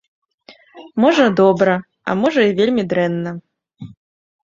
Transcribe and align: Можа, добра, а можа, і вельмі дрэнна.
Можа, 1.05 1.27
добра, 1.41 1.75
а 2.09 2.17
можа, 2.25 2.41
і 2.51 2.57
вельмі 2.63 2.83
дрэнна. 2.95 3.39